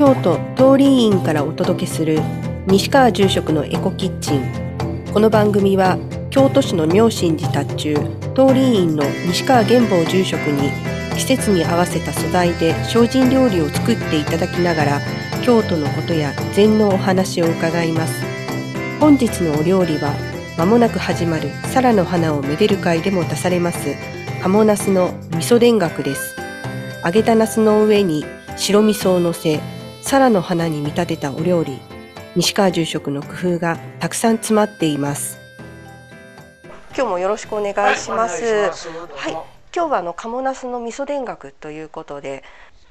[0.00, 2.20] 京都通り院からお届けする
[2.66, 5.12] 西川住職のエコキッチン。
[5.12, 5.98] この番組は
[6.30, 7.94] 京都市の妙心寺達中
[8.34, 10.70] 通り院の西川玄坊住職に
[11.18, 15.00] 季節に合わせた素材で精進料理を作っていただきながら
[15.44, 18.24] 京都のことや禅のお話を伺います。
[19.00, 20.14] 本日のお料理は
[20.56, 23.94] まもなく始まるサラの花をめでる会でも出されます
[24.40, 26.36] 鴨ナスの味噌田楽です。
[27.04, 28.24] 揚げたナスの上に
[28.56, 29.60] 白味噌をのせ
[30.10, 31.78] サラの花に見立てたお料理
[32.34, 35.38] 西川住職の工夫がたくさん詰まっています。
[36.96, 38.44] 今日もよろしくお願いします。
[38.44, 42.42] はい、今日はあの鴨ナスの味噌田楽ということで。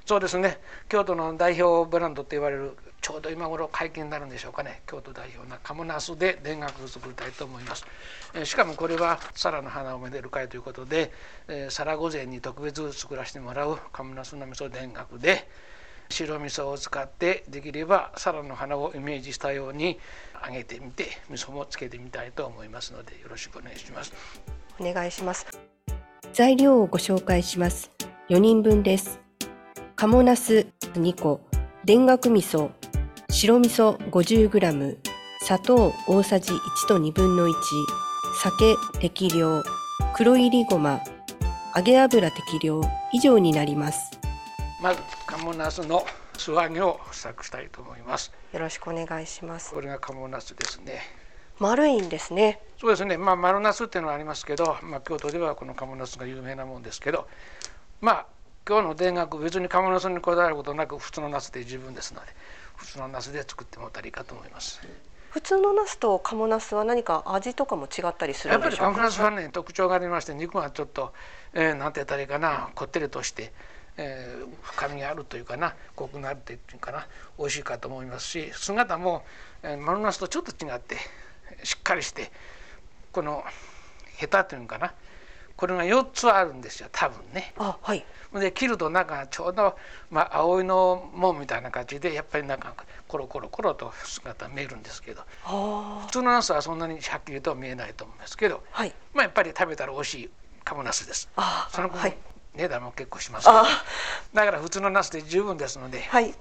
[0.06, 0.60] そうですね。
[0.88, 4.82] 京都の代表ブランドと言われるちょうど今頃解禁になるんでしょうかね。
[4.88, 7.86] 京都代表な鴨ナスで田楽を作りたいと思います、
[8.34, 11.12] えしかもこれはサラの花をめでる会ということで、
[11.50, 15.50] えー、サラ御前に特別作らせてもらう鴨ナスの味噌田楽で
[16.10, 20.00] 白味噌を使ってできればサラの花をイメージしたように
[20.46, 24.14] 揚げてみて味噌もつけてみたいと思いますのでよろしくお願いします。
[24.80, 25.48] お願いします。
[26.34, 27.92] 材料をご紹介します。
[28.30, 29.20] 4人分です。
[29.96, 31.42] 鴨ナス2個。
[31.86, 32.72] 田楽味噌。
[33.30, 34.98] 白味噌 50g
[35.42, 37.54] 砂糖大さじ1と1分の1
[38.42, 39.64] 酒適量。
[40.16, 41.00] 黒いりごま。
[41.76, 42.82] 揚げ油適量。
[43.14, 44.19] 以上になります。
[44.82, 46.06] まず鴨ナスの
[46.38, 48.32] 素揚げを試作したいと思います。
[48.54, 49.74] よろしくお願いします。
[49.74, 51.02] これが鴨ナスですね。
[51.60, 52.62] 丸いんですね。
[52.80, 53.18] そうですね。
[53.18, 57.28] まあ丸ナスっていうのはありますけど、まあ、京都ではこの鴨ナスが有名なもんですけど
[58.00, 58.26] まあ
[58.66, 62.28] 今日の田楽別に鴨ナスにこだわることなく普通のナスで十分ですので
[62.78, 64.82] 普通のナスで作ってもたらいいかと思います。
[65.32, 68.84] 普通のナスと鴨ナスは何か味とかも違ったりするんでしょうか？
[68.86, 71.14] やっぱり鴨ナスはね特徴がありまして肉がちょっと、
[71.54, 73.52] えー、なんて言ったらいいかなこってりとして、
[73.98, 79.24] えー、深みがあるというかなコクがあるというかな美味しいかと思いますし姿も、
[79.64, 80.96] えー、丸ナスとちょっと違って
[81.64, 82.32] しっかりして
[83.12, 83.44] この
[84.18, 84.94] ヘタというかな
[85.56, 87.54] これが4つあるんですよ多分ね。
[87.58, 89.76] あはいで切るとなんかちょうど、
[90.12, 92.76] まあ、葵の門みたいな感じでやっぱりなんか
[93.08, 95.24] コロコロコロと姿見えるんですけど
[96.06, 100.30] 普通のナスはそんなにはっきりとは見えないと思うんですけど、はい、まあ、やっぱり食べたら美味しい
[100.64, 101.28] カモナスです。
[101.70, 102.00] その分、
[102.60, 103.48] 値段も結構します
[104.34, 106.34] だから普通のナスで十分ですので、はい、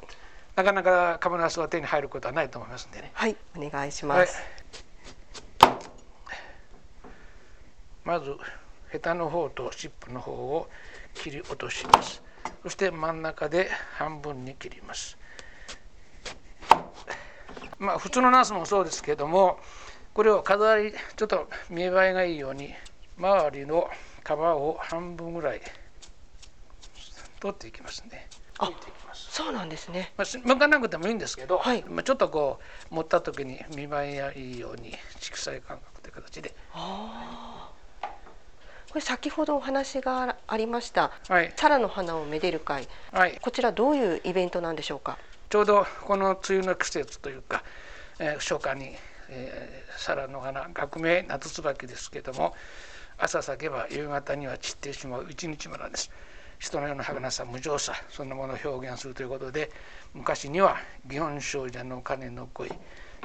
[0.57, 3.13] なかなかカモナスは手に入ることはないと思いますんでね。
[3.15, 4.43] はい、お願いします。
[5.61, 5.73] はい、
[8.05, 8.35] まず
[8.91, 10.69] ヘタの方と尻尾の方を
[11.15, 12.21] 切り落とします。
[12.65, 15.17] そして真ん中で半分に切ります。
[17.79, 19.61] まあ普通のナスもそうですけども
[20.13, 22.75] これを飾りちょっと見栄えがいいように
[23.17, 23.89] 周りの
[24.25, 25.61] 皮を半分ぐらい
[27.41, 28.29] 取っていきますね。
[28.59, 28.71] あ
[29.13, 30.13] そうなんですね。
[30.17, 32.59] まあ、剥かなくてもいいんですけど、はい、まあ、ちょっとこ
[32.91, 36.55] う持った時に見栄えがいいように色彩感覚という形で。
[36.75, 37.71] あ
[38.89, 45.19] これ先ほどお話がありました、はい、サラの花をめでる会、はい、こちらどういうイベントなんでしょうか？
[45.51, 47.63] ちょうどこの梅雨の季節というか、
[48.19, 48.97] えー、初夏に、
[49.29, 52.55] えー、サラの花学名夏椿ですけども
[53.19, 56.11] 朝咲けば夕方には散ってしまう一日村です
[56.59, 59.71] 人のような儚さ無情さそんなものを表現するということで
[60.15, 60.77] 昔には
[61.07, 62.69] 祇園精舎の鐘の声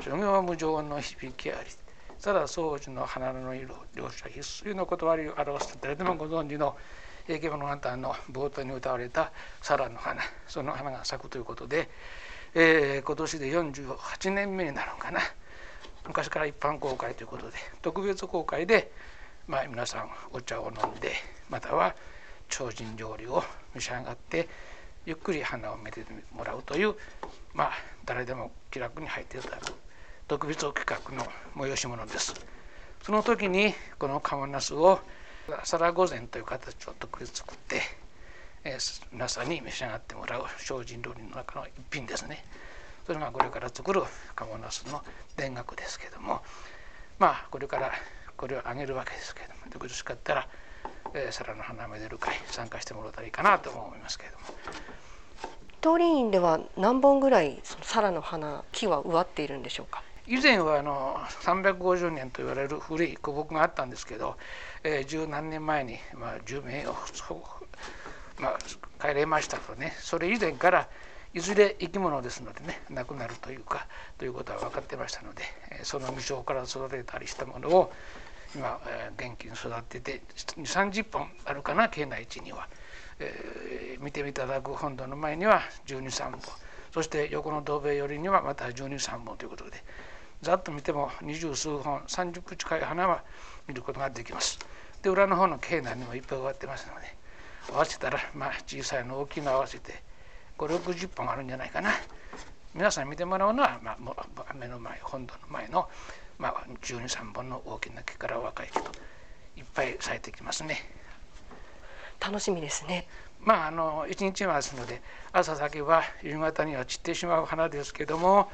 [0.02, 1.70] 諸行無常の響きあり
[2.22, 6.78] ただ掃除の花の色両者必須の断りを表す誰でもご存知の
[7.28, 11.90] 平家物語の冒頭に歌われた「皿の花」その花が咲くということで、
[12.54, 15.22] えー、今年で48年目になるのかな。
[16.06, 18.92] 昔から一般公開ということで特別公開で、
[19.48, 21.14] まあ、皆さんお茶を飲んで
[21.50, 21.96] または
[22.53, 23.44] 精進料理を
[23.74, 24.47] 召し上がって
[25.06, 26.94] ゆっくり花をめでてもらうという
[27.53, 27.72] まあ
[28.06, 29.74] 誰でも気楽に入っていただく
[30.28, 31.25] 特別企画の
[31.56, 32.34] 催し物です。
[33.02, 35.00] その時にこのカモナスを
[35.64, 37.82] 皿御膳という形を特別作って、
[38.64, 42.46] えー、皆さんに召し上がってもらう精進料理の中の一品ですね。
[43.05, 44.02] それがこれから作る
[44.35, 45.03] カモナスの
[45.35, 46.41] 田楽ですけども
[47.20, 47.91] まあこれから
[48.38, 50.47] これをあげるわけですけどもよろしかったら、
[51.14, 54.46] えー、皿の花めでる会参加してもらったらいいかなと思いますけれども。
[55.82, 60.02] 通り院では何本ぐらいその皿の花木は植わっているんでしょうか？
[60.26, 64.38] 以前はあの350年と言われる古い古木があったんですけど、
[64.84, 66.96] えー、十何年前に、まあ、寿命を、
[68.40, 70.88] まあ、帰れましたとねそれ以前から
[71.34, 75.44] いずれ生き物ですのでね亡くなるというかということは分かってましたので
[75.84, 77.91] その未生から育てたりしたものを
[78.55, 82.67] 今、えー、元気に育ってて3 0本あるかな境内地には、
[83.20, 86.41] えー、見ていただく本堂の前には1 2 3本
[86.94, 89.84] そして横の同米寄りにはまた123本ということで
[90.44, 93.23] ざっと見ても二十数本30分近い花は
[93.67, 94.59] 見ることができます。
[95.02, 97.16] で裏の方の境内にもいっぱい植わってますので
[97.73, 100.03] 合わせたらまあ小さいの大きいの合わせて
[100.58, 101.91] 560本あるんじゃないかな。
[102.76, 105.88] 皆さん見てもらうのは、まあ、目の前本堂の前の、
[106.43, 108.91] まあ、123本の大きな木から若い木と
[109.55, 110.78] いっぱい咲いてきますね。
[112.19, 113.07] 楽しみですね。
[113.40, 115.01] まああの一日はですので
[115.31, 118.51] 朝咲けば夕方には散ってしまう花ですけども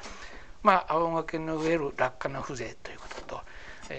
[0.61, 3.41] まあ青苔の植える落下の風情ということと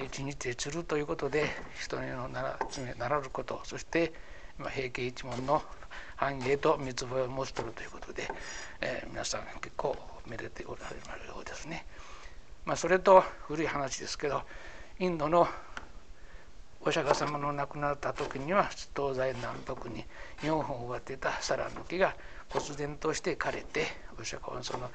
[0.04, 1.46] 一日で散るということで
[1.82, 4.12] 人の習うことそして
[4.72, 5.62] 平家一門の
[6.14, 8.28] 繁栄と密棒を持ち取るということで、
[8.80, 9.96] えー、皆さん結構
[10.28, 11.86] めでておられるようですね。
[12.70, 14.42] まあ、それと古い話ですけど
[15.00, 15.48] インドの
[16.82, 20.04] お釈迦様の亡くなった時には東西南北に
[20.42, 22.14] 4本植わってたサラの木が
[22.48, 23.86] 忽然として枯れて
[24.20, 24.88] お釈迦はその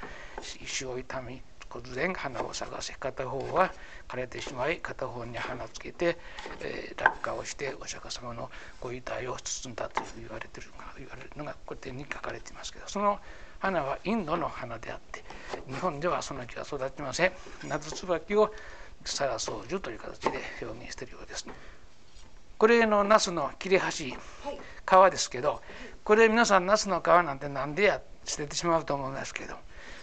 [0.63, 3.73] 石を痛み突然花を探せ片方は
[4.07, 6.17] 枯れてしまい片方に花つけて、
[6.61, 8.49] えー、落下をしてお釈迦様の
[8.79, 13.19] ご遺体を包んだと言われてるのが言われるのが古典に書かれていますけどその
[13.65, 15.23] 花はインドの花であって
[15.67, 17.31] 日本ではその木は育ちません。
[17.67, 18.53] 夏椿を
[19.03, 21.47] サラソウジュという形で表現しているようです、
[22.57, 24.15] これのナスの切れ端皮
[25.11, 25.61] ですけど
[26.03, 29.55] これ皆さんナスの皮なんて何でや捨ててしまうと思いますけど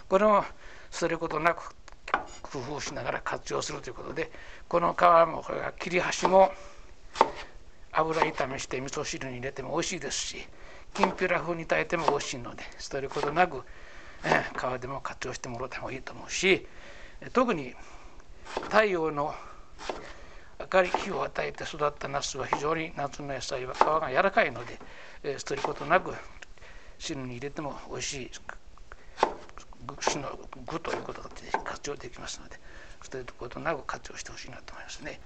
[0.08, 0.44] これも
[0.90, 1.74] 捨てることなく
[2.42, 4.30] 工夫しながら活用するということで
[4.68, 6.52] この皮もこれが切り端も
[7.92, 10.48] 油炒めして味噌汁に入れても美味しいですし
[10.94, 13.62] きんぴら風に炊いても美味しいので捨てることなく、
[14.22, 16.66] 皮でも活用してもらった方がいいと思うし
[17.32, 17.74] 特に
[18.64, 19.34] 太陽の
[20.72, 24.78] 明るい日を与えて育ったナスは非常に夏の野菜は皮が柔らかいので、
[25.38, 26.12] 捨てることなく
[26.98, 28.30] 汁に入れても美味しい
[29.86, 31.28] 具の具ということで
[31.64, 32.60] 活用できますので
[33.02, 35.20] 捨てることなく活用してほしいなと思いますね。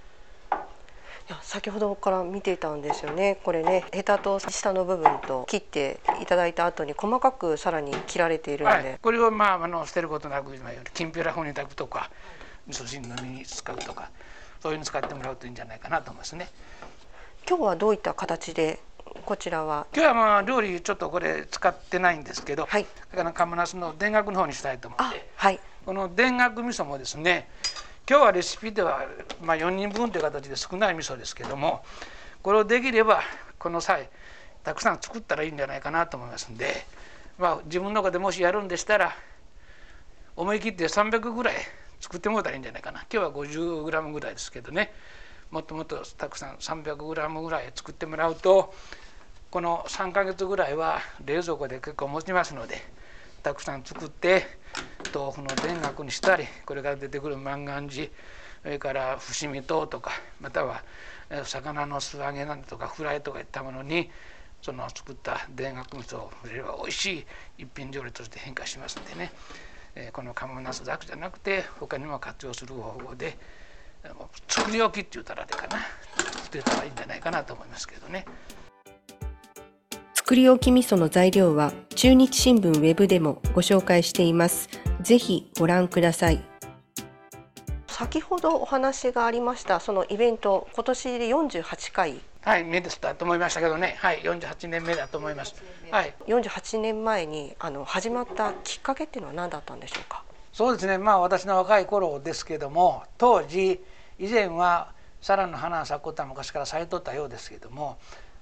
[1.27, 3.37] いや先ほどから見ていたんですよね。
[3.43, 12.09] これねヘタと下の部分と切っていただいた後に細かくさらに切られているので、はい、これをまああの捨てることなく今よりきんぴら風に炊くとか
[12.65, 14.09] 味噌汁のみに使うとか
[14.61, 16.47] そういうの使ってもらうといいんじゃないかなと思いますね。
[17.45, 18.79] 今日はどういった形で
[19.25, 19.85] こちらは？
[19.93, 27.49] 今日はまあ料理ちょっとこれ使ってないんですけど、はい、だからカムナスの田楽の方にしたいと思って、はい、この田楽味噌もですね
[28.09, 29.05] 今日はレシピでは、
[29.41, 31.83] まあ、4人分という形で少ない味噌ですけども
[32.41, 33.21] これをできれば
[33.59, 34.09] この際
[34.63, 36.85] たくさん作ったらいいんじゃないかなと思いますんで、
[37.37, 39.13] まあ、自分の中でもしやるんでしたら
[40.37, 41.55] 思い切って300ぐらい
[41.99, 43.05] 作ってもらったらいいんじゃないかな。
[43.11, 44.93] 今日は 50g ぐらいですけどね。
[45.49, 48.73] もっともっとたくさん 300g ぐらい作ってもらうと
[49.49, 52.81] この3ヶ月ぐらいは冷蔵庫で結構持ちますので
[53.43, 54.45] たくさん作って
[55.13, 58.07] 豆腐の田楽にしたりこれから出てくる万願寺
[58.63, 60.83] それから伏見糖とかまたは
[61.43, 64.09] 魚の素揚げなんとかフライとかいったものに
[64.61, 67.25] その作った田楽味噌を触れれば美味しい
[67.59, 69.31] 一品料理として変化しますんでね
[69.95, 73.37] えこのカモナスだけじゃなくて他にも活用する方法で
[74.47, 75.79] 作り置きって言ったらあれかな
[76.43, 78.25] 作ったらいいんじゃないかなと思いますけどね。
[80.13, 84.69] 作り置き味噌の材料は中日新聞ウェブでもご紹介しています。
[85.01, 86.43] ぜひご覧ください。
[87.87, 92.21] 先ほどお話がありましたそのイベント今年で48回。
[92.41, 93.95] はい目ですと思いましたけどね。
[93.97, 95.55] はい48年目だと思います。
[95.89, 96.13] はい。
[96.27, 100.23] 48年前にあの始まったきっかけっていうのは何だったんでしょうか？
[100.53, 100.99] そうですね。
[100.99, 103.81] まあ私の若い頃ですけども当時
[104.19, 107.97] 以前はサラの花が咲くことは昔から咲いとったようですけども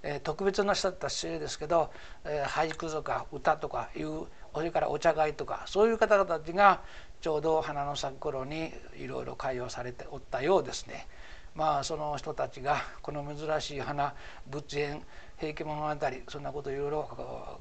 [0.07, 1.91] え、特別な人だったしですけど、
[2.23, 6.81] え、俳句とか歌とかいうそれからお茶会とかそういう方々たちが
[7.19, 11.07] ちょうど花の咲く頃にいろいろ会話されておったようですね。
[11.55, 14.13] まあその人たちがこの珍しい花
[14.47, 15.01] 仏縁
[15.37, 17.59] 平家物語そんなこといろいろ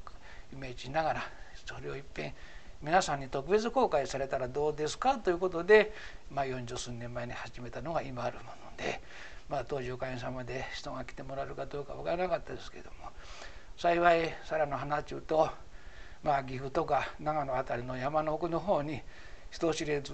[0.53, 1.23] イメージしながら
[1.65, 2.33] それをいっぺん
[2.81, 5.93] 皆さんに特別公開されたらどうですかということで、
[6.29, 9.01] まあ、40数年前に始めたのが今あるもので。
[9.49, 13.11] まあ、当時おかげさまで人が来てもらえるかどうか分からなかったですけども
[13.77, 15.49] 幸いさらの花中と、
[16.23, 19.01] まあ、岐阜とか長野辺りの山の奥の方に
[19.51, 20.13] 人知れず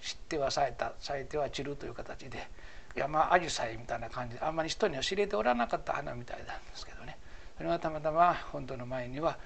[0.00, 2.48] 知っては咲いた咲いては散るという形で
[2.96, 7.18] 山アジサイみたいな感じであんまり人には知れておらなかった花みたいなんですけどね。
[7.56, 9.38] それがたまたま本当の前には、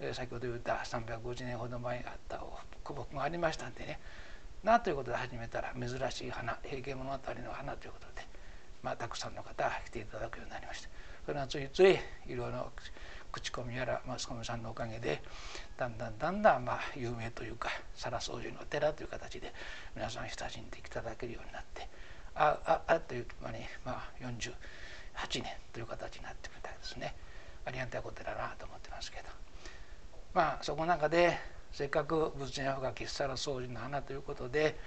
[0.00, 2.42] えー、先ほど言った350年ほど前にあった
[2.82, 4.00] 古木がありましたんでね。
[4.64, 8.37] なということで始めたら珍しい花平家物語の花ということで。
[8.82, 10.88] まあ、たくさんの方来ていただくようになりました。
[11.26, 12.70] それはついついいろいろ
[13.30, 15.22] 口コミやらマスコミさんのおかげで
[15.76, 19.52] だんだんだんだんまあ有名というか皿掃除の寺という形で
[19.94, 21.86] 皆さん親しんでいただけるようになって
[22.34, 27.14] あああっという間にまあ48年という形になってみたいですね。
[27.66, 29.24] ありがたいことだなと思ってますけど。
[30.32, 31.38] まあそこの中で
[31.72, 34.78] せっかく仏前深き皿掃除の花ということで、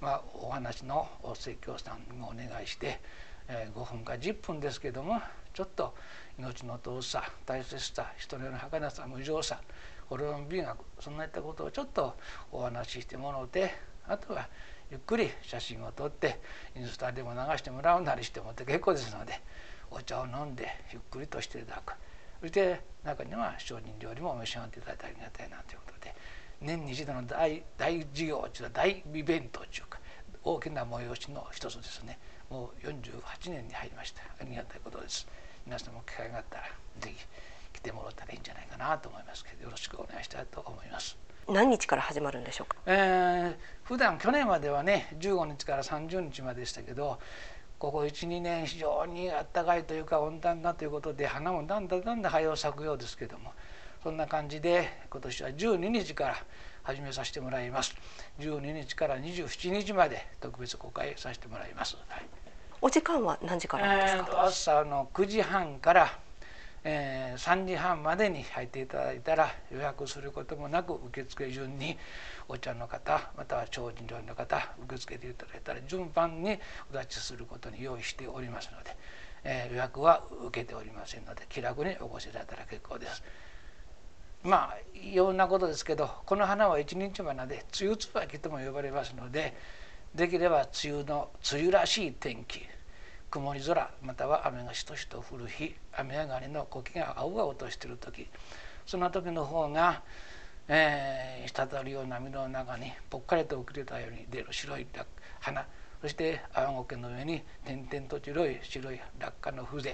[0.00, 3.00] まあ、お話の説教さんにもお願いして、
[3.48, 5.20] え、5分か10分ですけども
[5.54, 5.94] ちょっと
[6.38, 9.60] 命の遠さ大切さ人のような儚さ無常さ
[10.08, 12.14] 滅びの美学そんなったことをちょっと
[12.52, 13.72] お話ししてもらうて
[14.06, 14.48] あとは
[14.90, 16.40] ゆっくり写真を撮って
[16.76, 19.40] インスタでも流してもらうなりしてもって結構ですので
[19.90, 21.94] お茶を飲んでゆっくりとしていただく。
[22.40, 26.14] そして中には精進料理もお召し上がっていただいてありがたいなということで
[26.60, 29.98] 年に一度の大大事業という大イベントというか
[30.44, 32.18] 大きな催しの一つですね。
[32.50, 34.22] もう48年に入りました。
[34.22, 35.26] ありがたいことです。
[35.66, 36.64] 皆さんも機会があったら
[37.00, 37.16] 是非
[37.74, 41.18] 来てもらったらいいんじゃないかなと思いますけどよろしくお願いしたいと思います。
[41.48, 47.18] 何日から始まるんでしょうか、えー、普段去年まではね15日から30日まででしたけど
[47.78, 53.52] ここ12年非常にあったかいというか温暖化ということで花もだんだんだんだん早う咲くようですけども
[54.02, 56.36] そんな感じで今年は12日から
[56.88, 57.94] 始めさせてもらいます。
[58.38, 62.26] 12日から27日まで特別公開させてもらいます、はい、
[62.80, 66.18] お時間は何時からですか、えー、朝の9時半から
[66.84, 71.98] えー、3時半までに入っていただいたら予約することもなく受付順に
[72.48, 76.56] お茶の方または超人料理の方受け付けていただいたら順番に
[76.90, 78.96] お立ちすることに用意しておりますので、
[79.44, 83.22] えー、予約は受けておりませんので気楽にお越しいただいたら結構です。
[84.42, 89.56] まあいろんなことですけどこの花は一日花で梅雨椿とも呼ばれますので
[90.14, 92.60] できれば梅雨の梅雨らしい天気
[93.30, 98.26] 曇り空または雨がしとしと降る日雨上がりの苔が青々としている時
[98.86, 100.02] そんな時の方が、
[100.68, 104.86] えー、滴るような水の中にぽっかりと浮き出たように出る白い
[105.40, 105.66] 花
[106.00, 109.90] そして青苔の上に点々と白い白い落下の風情。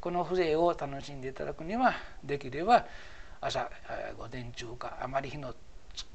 [0.00, 2.86] この風情を楽しんでいただくにはできれば
[3.44, 3.68] 朝、
[4.16, 5.52] 午前中かあまり日の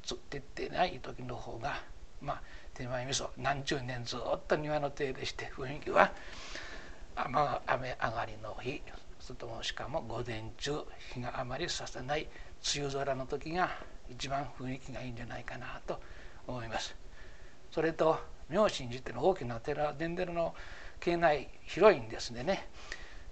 [0.01, 1.83] つってってない時の方が
[2.21, 2.41] まあ
[2.73, 6.13] 手前味噌何十年ずっと庭の手入れして雰囲気は
[7.15, 8.81] 雨雨上がりの日
[9.19, 10.71] それともしかも午前中
[11.13, 12.29] 日があまりさせない
[12.75, 13.71] 梅雨空の時が
[14.09, 15.99] 一番雰囲気がいいんじゃないかなと
[16.47, 16.95] 思います。
[17.71, 18.17] それと
[18.49, 20.55] 妙心寺っていうのは大きな寺伝寺の
[21.01, 22.69] 境内広いんですね。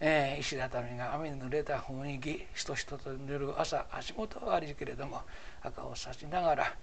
[0.02, 5.22] えー、石畳が雨に濡れた雰囲気しとしとと濡る朝足元は悪いけれども
[5.62, 6.76] 赤を差しながら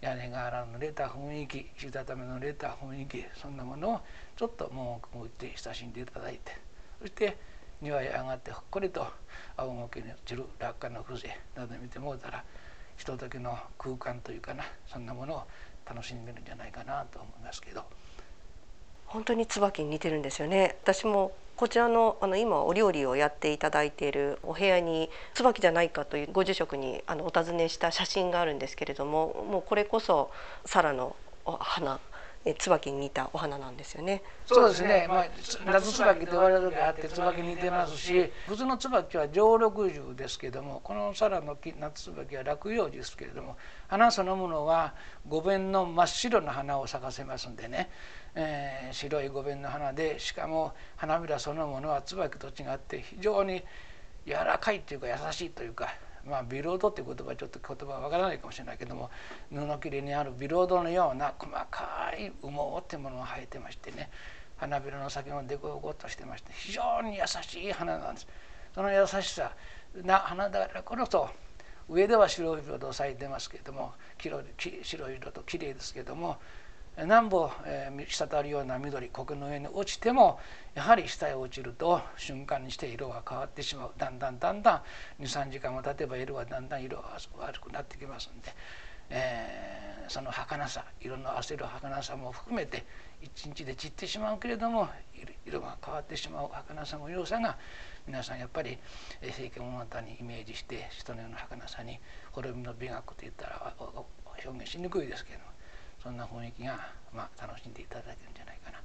[0.00, 4.00] 屋根瓦の濡れた雰囲気石畳の濡れた雰囲気そんなものを
[4.36, 6.56] ちょっともうくぐって親しんでいただいて
[7.00, 7.36] そして
[7.82, 9.06] 庭へ上がってほっこりと
[9.56, 12.44] 青苔に落ちる落下の風情など見てもうたら
[12.96, 15.42] ひとときの空間というかなそんなものを
[15.86, 17.99] 楽しんでるんじゃないかなと思いますけど。
[19.10, 30.30] 本当に椿に似てるんですよね私もこちらのあの今お料理をやっていただいているお部屋に椿じゃないかというご住職にあのお尋ねした写真があるんですけれどももうこれこそ
[30.64, 32.00] サラの花
[32.46, 34.22] え椿に似たお花なんですよね。
[34.46, 35.06] そうですね。
[35.06, 35.26] まあ
[35.66, 44.94] 夏椿と言われる時あって椿に似てますし、普通の椿は常緑樹ですけれども、このサラの木夏椿は落葉樹ですけれども、花そのものは
[45.28, 47.90] 五弁の真っ白な花を咲かせますんでね、
[48.34, 53.62] えー、白い五弁の花で、しかも花びらそのものは椿と違って非常に
[54.26, 55.88] 柔らかいというか優しいというか。
[56.26, 59.08] まあ、ビロードっていう言葉はちょっと言葉はわからないかもしれないけども
[59.50, 64.10] 布切れにあるビロードのような細かい羽毛っていうものが生えてましてね
[64.58, 68.26] 花びらの先もデコボコとしてまして非常に優しい花なんです。
[68.74, 69.52] その優しさ
[70.04, 71.30] な花だからこそ
[71.88, 76.36] 上では白い色と咲いてますけれども白い色と綺麗ですけれども
[77.04, 80.38] 南部、えー、滴るような緑苔の上に落ちても
[80.74, 83.92] やはり下へ落ちると瞬間にして色が変わってしまう。
[83.96, 84.82] だんだんだんだ
[85.18, 88.54] ん23時間も経てば色はだんだん色が悪くなってきますんで、
[89.08, 92.84] えー、その儚さ色の焦る儚さも含めて
[93.22, 94.88] 一日で散ってしまうけれども
[95.46, 96.48] 色が変わってしまう。
[96.52, 97.56] 儚さも良さが
[98.06, 98.78] 皆さんやっぱり
[99.22, 101.98] 「平家物語」にイメージして人のような儚さに
[102.32, 105.50] 滅びの美学といったら表現しにくいですけれども。
[106.02, 108.80] そんな雰囲気が、まあ、楽しんでいただけるんじゃないかな。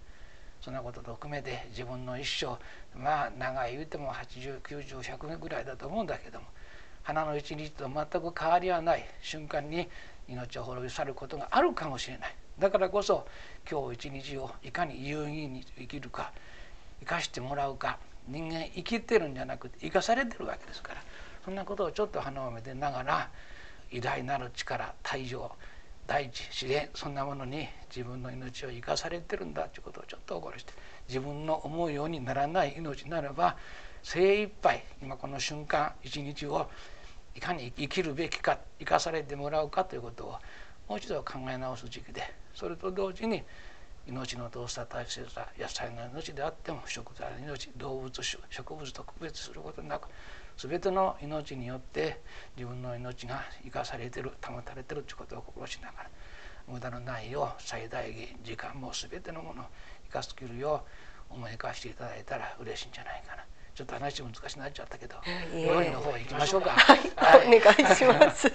[0.61, 2.57] そんなことと含めて自分の一生
[2.97, 6.45] まあ長い言うても8090100年ぐらいだと思うんだけども
[7.03, 9.87] 花の一日と全く変わりはない瞬間に
[10.27, 12.35] 命を滅び去ることがあるかもしれない。
[12.57, 13.27] だからこそ
[13.69, 16.31] 今日一日をいかに有意義に生きるか
[17.01, 21.01] 生かしてもらうか人間生きてるんじゃなくて生かされてるわけですから
[21.43, 23.29] そんなことをちょっと鼻をめでながら
[23.91, 25.51] 偉大なる力大情
[26.07, 29.67] 大地自然そんなものに自分の命を生かされてるんだ。
[29.69, 30.73] ということをちょっと心して。
[31.07, 33.57] 自分の思うようにならない命ならば
[34.03, 36.67] 精一杯今この瞬間一日を
[37.35, 40.35] いかに生きるべきか生かされてもらうかということを
[40.87, 42.21] もう一度考え直す時期で
[42.53, 43.43] それと同時に
[44.07, 50.07] 命の遠さ大切さ野菜の命であっても食材の命動物種植物と区別することなく
[50.57, 52.21] 全ての命によって
[52.55, 56.09] 自分の命が生かされてる保たれてるということを心しながら
[56.67, 59.65] 無駄のないよう最大限時間も全てのものを
[60.05, 60.83] 生かすきるよ
[61.29, 63.43] う思い浮かしていただいたら嬉しいんじゃないかな。
[63.75, 65.17] ちょっと話難しくなっちゃったけど
[65.53, 66.69] 料理の方行きましょうか。
[66.69, 68.51] はい、はい、お願いします。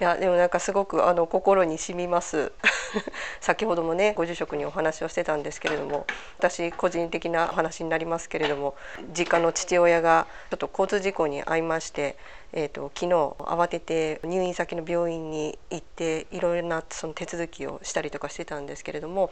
[0.00, 2.52] いやでもなんかすごくあの心に染みます。
[3.40, 6.06] 先ほどもねご住職にお話をしてたんですけれども
[6.38, 8.74] 私個人的な話になりますけれども
[9.16, 12.16] 実家の父親がちょっと交通事故に遭いまして、
[12.52, 19.30] えーと、昨日慌てて入院先の病院に行っていろいろなその手続きをしたりとかしてたんですけれども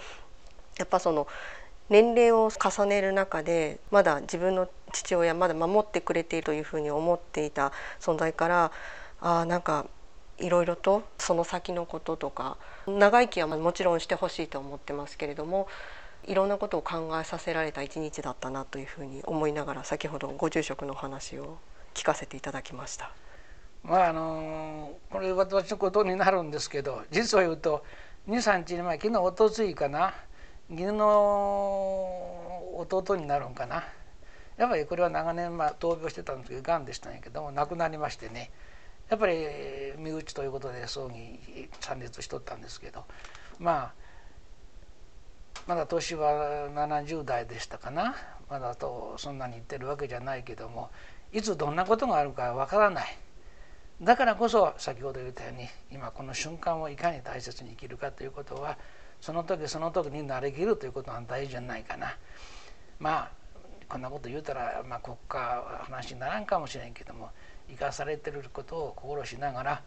[0.79, 1.27] やっぱその
[1.89, 8.73] 年齢を重ねる中でまだ自分の父親まだ守ってくれているというふうに思っていた存在から
[9.21, 9.87] あなんか
[10.39, 15.69] いろいろとその先のこととか長生きはもちろんしてほしいと思ってますけれども
[16.27, 21.59] いろんなことを考えさせられた一日だったなというふうに思いながら先ほどご住職の話を
[21.95, 23.11] 聞かせていただきました。
[23.83, 27.85] まああのこれ私のことになるんですけど実を言うと
[28.29, 30.15] 23日前昨日おとついかな
[30.69, 33.85] 義の弟になるんかな
[34.59, 38.51] やっぱりこれは長年まあ闘病してたんですけどがんでしたんやけども亡くなりましてね
[39.11, 39.47] やっぱり
[39.97, 43.05] 身内ということで葬儀参列しとったんですけど
[43.59, 43.93] まあ
[45.67, 48.15] まだ年は70代でしたかな。
[48.49, 50.89] まだとそんなに言ってるわけじゃないけども
[51.33, 53.19] いつどんなことがあるかわからない。
[54.01, 58.79] だからこそ先ほど言ったように今この瞬間をいかに大切に生きるかということは
[59.21, 62.17] その時その時になりきるということが大事じゃないかな。
[62.99, 63.31] まあ
[63.89, 67.31] こんなこと言うたら、まあ、国家話にならんかもしれんけども
[67.69, 69.83] 生かされてることを心しながら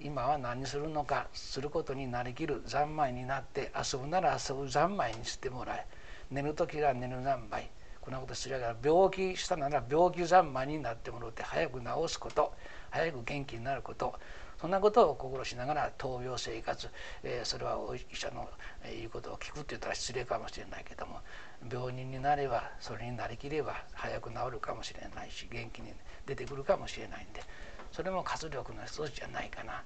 [0.00, 5.86] 今は何するのかすることになりきる三昧になって遊ぶなら遊ぶ三昧にしてもらえ。
[6.30, 7.70] 寝る時は寝る三昧。
[8.00, 12.52] こんなことするから病気したなら病気三昧になってもらって早く治すこと。
[12.90, 14.14] 早く元気になること。
[14.60, 16.88] そんなことを心しながら闘病生活、
[17.22, 18.48] えー、それはお医者の
[18.84, 21.20] 言うことを聞くって言ったら失礼かもしれないけども
[21.70, 25.92] 病人になればそれになりきれば早く治るかもしれないし元気に
[26.28, 27.40] 出てくるかもしれないんで
[27.90, 29.82] それも活力の一つじゃないかな。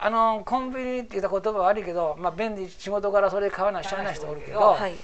[0.00, 4.94] あのコンビニって言った言葉は悪いけど、まあ、便利仕事からそれ買わないしゃあない人おるけど、はい、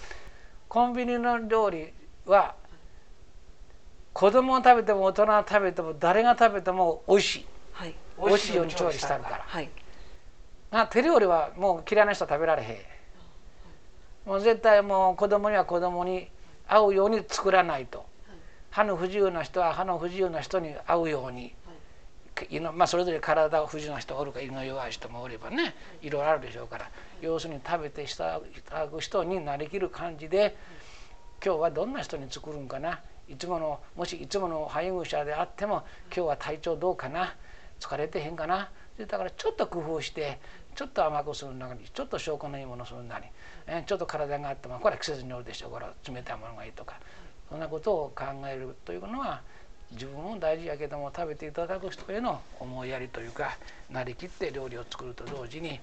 [0.68, 1.92] コンビニの料理
[2.26, 2.54] は
[4.12, 9.68] 子供が食べても大人が食べても誰が食べても美味しい、はい、美味しいように調理してあるから、はい、
[10.80, 14.28] あ手料理はもう嫌いな人は食べられへん。
[14.28, 16.28] もう絶対もう子供には子供に
[16.66, 18.04] 合うように作らないと。
[18.70, 21.54] 歯の不自由な人は歯の不自由な人に合うように。
[22.74, 26.90] まあ、それぞれ体が不自由な人おるか胃の弱い人もおればねいろいろあるでしょうから。
[27.20, 30.56] 要するに食べていただく人になりきる感じで
[31.44, 33.00] 今日はどんな人に作るんかな。
[33.28, 37.36] いつものもしいつもの配偶者であっても今日は体調どうかな。
[37.78, 38.70] 疲れてへんかな。
[38.98, 40.40] だからちょっと工夫して
[40.74, 43.26] ちょっと甘くする中にちょっと消化のいいものするなり、
[43.66, 46.98] えちょっと体があってもこれは季節によるでしょうから冷たいものがいいとか
[47.48, 49.42] そんなことを考えるというのは
[49.92, 53.56] 自分も大事やけども食べていただく人への思いやりというか
[53.90, 55.78] なりきって料理を作ると同時に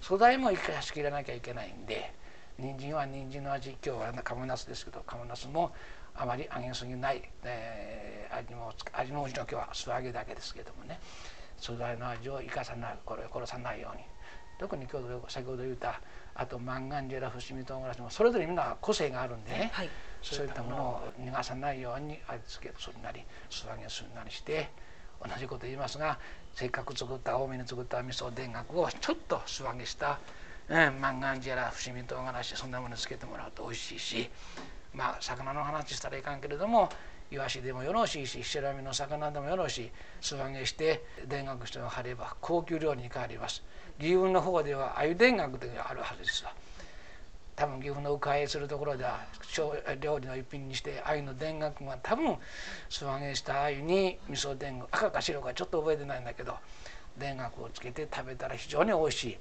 [0.00, 2.12] 素材も生かしきらなきゃいけないんで
[2.58, 5.72] 人参は人参の味今日はカモナスですけどカモナスも
[6.14, 10.98] あまり揚げすぎない、えー、味も味のうちの今日は素揚げだけですけどもね
[11.58, 14.02] 素材の味を生かさないこれを殺さないように
[14.60, 16.02] 特に今日先ほど言った
[16.34, 19.88] あとマンガンジェラ伏見唐辛子もそれぞれみんな個性があるんでね、はい、
[20.20, 24.68] そういったものを逃がさないように味付けするなり素揚げするなりして
[25.26, 26.18] 同じこと言いますが
[26.54, 30.18] せっかく作った多めに作った味噌田楽をちょっと素揚げした、
[30.68, 34.30] うん、マンガンジェラ伏見唐辛子そんなものつけてもらうと美味しいし
[34.92, 36.90] まあ魚の話したらいかんけれども
[37.32, 39.90] イワシでもよろしいし白身の魚でもよろしい。
[40.20, 43.62] 素揚げして田楽して貼れば高級料理に変わります。
[43.98, 46.52] 義運の方では鮎田楽であるはずですわ。
[47.54, 49.20] 多分岐阜の鵜飼いするところでは
[50.00, 52.36] 料理の一品にして鮎の田楽が多分
[52.88, 56.54] 素揚げした鮎に味噌田楽赤か白かちょっと覚えてないんだけど
[57.18, 59.38] 田楽をつけて食べたら非常に美味しい。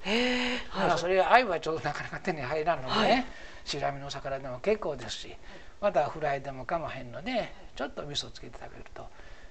[0.75, 3.25] だからそれ鮎はちょっとなかなか手に入らんのでね、はい、
[3.63, 5.36] 白身の魚でも結構ですし
[5.82, 9.08] またフライでもかまへんのでちょっと味噌つけて食べると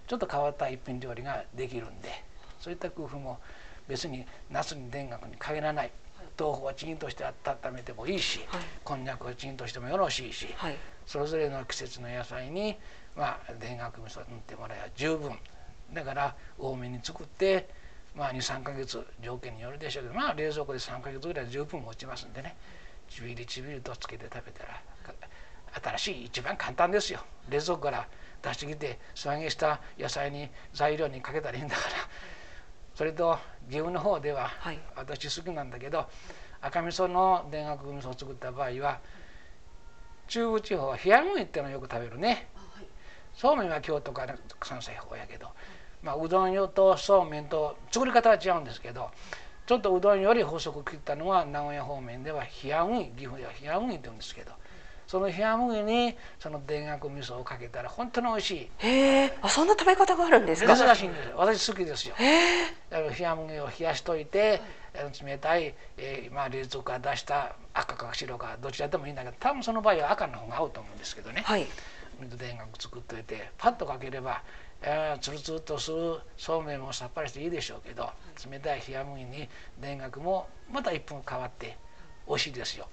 [0.06, 2.08] ちょっと変わった一品料理ができるんで
[2.60, 3.38] そういった工夫も
[3.88, 5.90] 別に夏に田楽に限らない。
[6.38, 12.76] 豆腐はチンとして温めてもいいし、はい、こんにゃくはチンとしてもよろしいし、はい、それぞれの季節の野菜に、
[13.16, 15.36] まあ、田楽味噌塗ってもらえば十分。
[15.92, 17.68] だから多めに作って
[18.18, 22.56] まあ、23か月条件によるでしょうけど、まあ、冷蔵庫で3か月ぐらい十分持ちますんでね。
[23.08, 24.82] ちびりちびりとつけて食べたら
[25.72, 27.20] 新しい一番簡単ですよ。
[27.48, 28.08] 冷蔵庫から
[28.42, 31.90] 出してきて素揚げした野菜に材料にかけたらいいんだから。
[32.94, 36.06] それと岐阜の方では、はい、私好きなんだけど
[36.60, 38.98] 赤味噌の田楽味噌を作った場合は
[40.26, 42.86] 中部地方は冷や麦っていうのをよく食べるね、はい、
[43.36, 45.48] そうめんは京都から関西方やけど。
[46.02, 49.10] まあ、うどん用とそうめんと作り方は違うんですけど
[49.66, 54.52] ちょっとうどんより細く切ったのは名古屋方面では冷や麦岐阜では冷や麦って言うんですけど
[55.08, 58.70] その冷や麦にその田楽味噌をかけたら本当に美味しい。
[58.78, 60.76] へえあそんな食べ方があるんですか？
[60.76, 62.14] 珍しいんです私好きですよ。
[62.18, 64.60] 冷や麦を冷やしといて
[65.24, 71.66] 冷たい、えーまあ、冷蔵から出した赤か白かどちらでもいいんだけど多分その場合は赤の方が合うと思うんですけどね、はい、
[72.20, 74.42] 水田楽作っといてパッとかければ
[75.20, 78.10] つるつるとするそうめんもさっぱりしていいでしょうけど
[78.50, 79.48] 冷たい冷や麦に
[79.80, 81.78] 田楽もまた一分変わって
[82.26, 82.88] 美味しいですよ。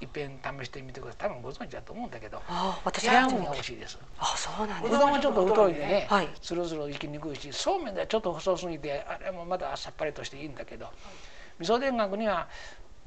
[0.00, 1.30] いっぺん試してみてください。
[1.30, 2.42] 多分ご存知だと思うんだけど。
[3.02, 3.98] 冷や麦が美味しいです。
[4.18, 10.88] あそうなんですうどんはちょっと太いでね、はい、つるつるいきにくいしそうめんではちょっと細すぎてあれもまださっぱりとしていいんだけど
[11.58, 12.48] 味噌田楽には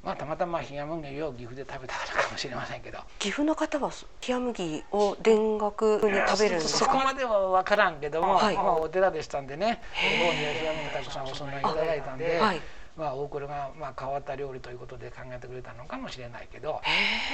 [0.02, 3.00] まあ、たまたま冷や麦を岐阜で食べたからかもしれませんけど。
[3.20, 3.92] 岐阜の方は
[4.26, 6.86] 冷や麦を田楽に食べるんですか？
[6.86, 12.40] そ こまでは分からんけども、はい、まあ、お寺でしたんでね方に冷や麦たくさんお供えいただいたんで。
[12.40, 12.62] はい
[13.00, 16.82] まあ、大倉がまあ変わった料理ということで考えてくれたのかもしれないけど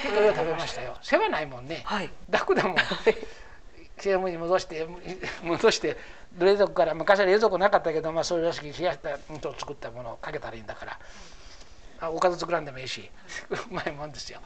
[0.04, 0.95] 結構食べましたよ。
[1.01, 2.75] 世話ないもんね、はい、楽だもん。
[4.04, 4.88] 冷や麦戻して
[5.43, 5.97] 戻して
[6.38, 10.99] 冷蔵庫から昔は冷蔵庫なかったけど、まあ、それらしき冷やしたと作ったものをかけたらいいんだから。
[11.99, 13.10] あおかず作らんでもいいし
[13.49, 14.39] うまいもんですよ、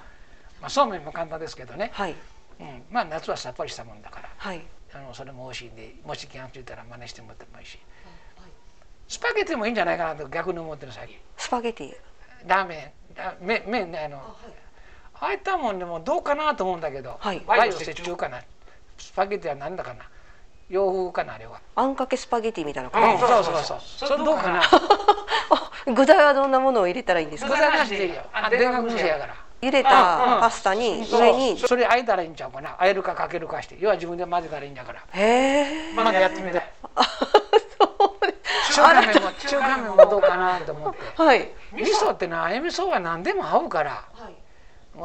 [0.62, 2.16] まあ、そうめんも簡単ですけどね、はい、
[2.60, 7.99] うん、まあ夏はさっぱりしたもんだから、はい、あのそれも美味しいんでもし気が付いたら真似してもらってもいいし、はい、
[9.10, 11.18] スパゲティもいいんじゃないかなと逆に思ってる最近。
[11.36, 11.94] スパゲティ？
[12.48, 12.94] ラーメ
[13.42, 13.46] ン。
[13.46, 14.18] 麺麺ねあの、
[15.16, 18.40] ああいったもんでもどうかなと思うんだけど、はい、和洋折衷かな。
[19.00, 20.06] スパゲティは何だかな。
[20.70, 21.60] 洋風かなあれは。
[21.76, 23.80] あんかけスパゲティみたいな感じ、うん、そうそうそう。
[23.82, 24.62] それどうかな？
[25.96, 27.50] 具材はどんなものを入れたらいいんですか？
[27.50, 28.22] 具材なしでいいよ。
[28.32, 29.36] 田楽味噌やから。
[29.60, 29.90] 茹でた
[30.40, 31.58] パスタに上に。
[31.58, 32.76] それあえたらいいんちゃうかな。
[32.78, 33.76] あえるかかけるかして。
[33.80, 35.00] 要は自分で混ぜたらいいんだから。
[35.14, 36.72] へえまだやってみたい
[38.74, 44.30] 中華麺も中華麺もどうかなと思って、はい、味噌ってのはえ味噌は何でも合うから、は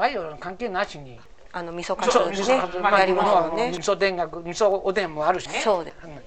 [0.08, 1.18] い、和関係なしに
[1.52, 2.58] あの味噌カツね
[2.98, 6.18] やりますもんね味噌田楽味噌おでんもあるしねそうです、うん、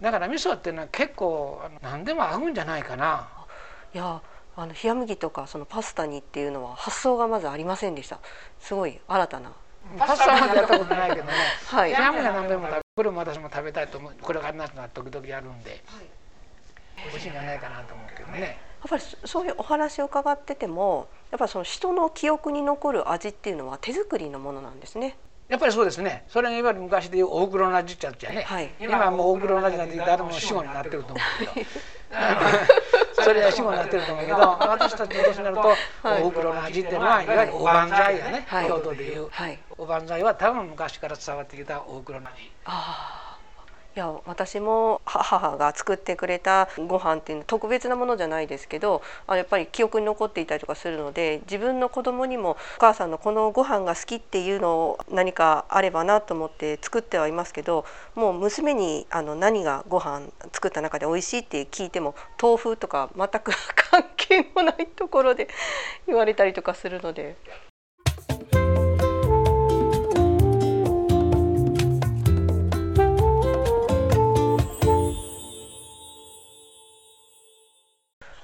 [0.00, 3.28] だから味噌っていうのは結構何でも合うんじゃないかな
[3.92, 4.22] いや
[4.56, 8.20] あの冷麦とかそのパスタにっていうのは発想がまずありませんでした
[8.60, 9.52] すごい新たな
[9.96, 11.32] パスタまでやったことないけどね、
[11.66, 16.06] はい、冷麦は何でも食べこれも私も食べたいと思うこれから夏は時々やるんで、はい、
[17.06, 18.40] 美味しいんじゃないかなと思うけどね。
[18.40, 25.16] やっぱりそういうお話を伺っててもやっぱその人の記憶に残る味っていうのは手作りのものなんですね。
[25.48, 26.24] やっぱりそうですね。
[26.28, 31.66] それがいわゆる昔でいう大黒の味っちゃっちゃね、はい、今はもう大黒の味なんて誰も死後になってると思うけど。
[33.22, 42.50] それは死後になってると思うけど私たちの年になると、大黒の味っていうのはいわゆるおばんざいやね、はい、京都でいう、はい、おばんざいは多分昔から伝わってきた大黒の味。
[42.64, 43.27] あ
[43.98, 57.84] いや私も母が作ってくれたご飯っていうのは特別なものじゃないですけどあやっぱり記憶に残っていたりとかするので自分の子供にもお母さんのこのご飯が好きっていうのを何かあればなと思って作ってはいますけど
[58.14, 65.48] もう娘にあの何がご飯作った中で美味しいって聞いても豆腐とか全く関係のないところで
[66.06, 67.34] 言われたりとかするので。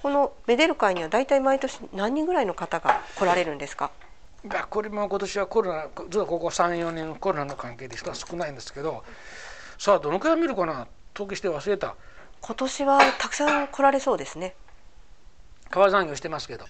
[0.04, 3.90] このベデル会には大体毎年何人ぐらいの方が来られるんですか？
[4.68, 9.02] これも今年はコロナずっとここ34年コロナの関係で人は少ないんですけど
[9.78, 10.86] さあどのくらい見るかな？
[11.14, 11.96] 統計して忘れた。
[12.42, 14.54] 今年はたくさん来られそうですね。
[15.70, 16.66] 川残業してますけど。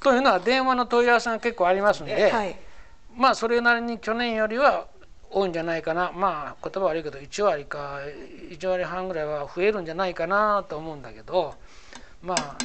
[0.00, 2.54] というのは電話の問い合わせが結構ありますんで、はい。
[3.16, 4.88] まあそれなりに去年よりは
[5.30, 6.12] 多いんじゃないかな。
[6.12, 8.00] まあ言葉悪いけど1割か
[8.50, 11.54] 1割半ぐらいは増えるんじゃないかなと思うんだけど
[12.22, 12.56] まあ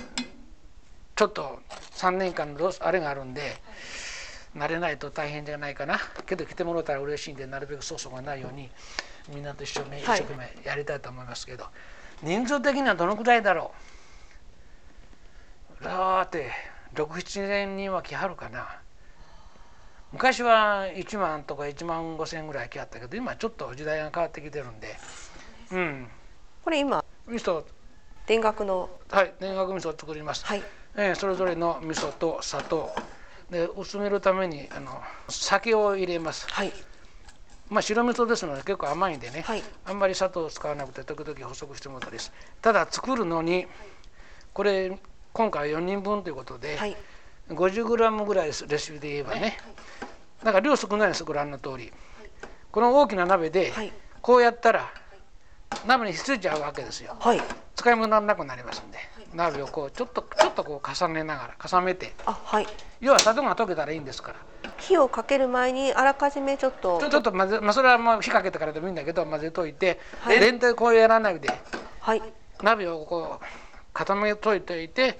[1.15, 1.59] ちょっと
[1.95, 3.57] 3年間のあれがあるんで
[4.55, 5.99] 慣れないと大変じゃないかな。
[6.25, 8.69] けど来てもらったら嬉しいんでなるべく粗相がないように
[9.33, 10.19] みんなと一緒に一はい。
[10.19, 11.65] 生懸命やりたいと思いますけど、
[12.21, 13.71] 人数的にはどのくらいだろ
[15.81, 15.83] う？
[15.83, 16.51] だって
[16.93, 18.79] 67人は来はるかな
[20.13, 24.95] 昔は1万とか1万5千ぐらい来はったけど今ちょっと時代が変わってきてるんで。
[25.71, 26.07] うん。
[26.63, 27.63] これ今味噌。
[28.25, 30.63] 田楽のはい田楽味噌を作ります、はい。
[30.95, 32.91] えーそれぞれの味噌と砂糖。
[33.49, 36.47] で薄めるためにあの酒を入れます。
[36.47, 36.71] はい。
[37.69, 39.63] まあ白味噌ですので結構甘いんでね、はい。
[39.85, 43.65] あんまり砂糖を使わなくて時々細くしてもらったですただ作るのに
[44.53, 44.95] これ
[45.33, 46.95] 今回4人分ということで、はい
[47.49, 49.57] 50g ぐらいですレシピで言えばね。
[50.43, 51.91] だから量少ないですご覧の通り。
[52.71, 53.93] この大きな鍋ではい。
[54.21, 54.91] こうやったら
[55.85, 57.15] 鍋にひっついちゃうわけですよ。
[57.19, 57.41] はい。
[57.75, 58.97] 使い物にならなくなりますんで。
[59.33, 62.13] 鍋をこうちょっとちょっとこう重ねながら重ねて。
[62.25, 62.67] あはい。
[63.01, 64.71] 要は砂糖が溶けたらいいんですから。
[64.77, 66.99] 火をかける前にあらかじめちょっと。
[66.99, 70.39] ちょっと混ぜ、まあ、それはまあ火かけてからでもいいんだけど混ぜといて、はい。
[70.39, 71.49] 全体こうやらないで。
[71.99, 72.21] はい。
[72.61, 73.45] 鍋をこう
[73.93, 75.19] 固めといておいて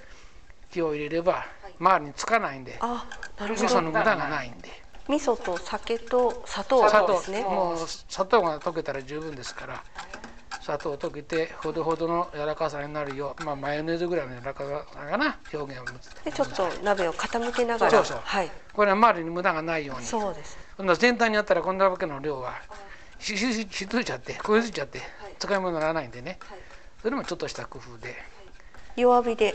[0.70, 1.44] 火を入れれば
[1.78, 2.76] 周りにつかないんで。
[2.80, 3.06] あ
[3.38, 3.78] なる味ほど。
[3.78, 4.70] 噌の無駄がないんで。
[5.08, 7.42] 味噌と酒と砂糖ですね。
[7.42, 7.76] もう
[8.08, 9.84] 砂糖が溶けたら十分ですから。
[10.62, 15.84] 砂糖を溶けてほどほどの柔らかさになるよう、まあ、マヨネーズぐらいの柔らかさかな表現を
[16.24, 18.02] でちょっと鍋を傾けながら。
[18.02, 18.50] はい。
[18.72, 20.06] これは周りに無駄がないように。
[20.06, 20.56] そうです。
[20.98, 22.54] 全体にやったらこんだけの量は
[23.18, 25.02] ししししついちゃって焦げついちゃって
[25.38, 26.38] 使い物にならないんでね。
[27.02, 28.16] それもちょっとした工夫で。
[28.96, 29.54] 弱火で